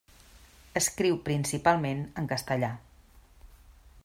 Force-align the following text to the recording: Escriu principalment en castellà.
Escriu 0.81 1.19
principalment 1.29 2.03
en 2.23 2.31
castellà. 2.35 2.75